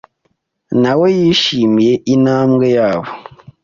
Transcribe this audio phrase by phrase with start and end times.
[0.81, 3.09] na we yishimiye intambwe yabo